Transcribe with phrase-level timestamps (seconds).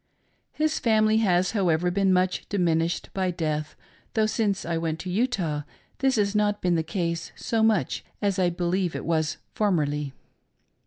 [0.53, 3.75] His family has however been much diminished by death,
[4.15, 5.61] though since I went to Utah
[5.99, 10.13] this has not been the case so much as I believe it was formerly.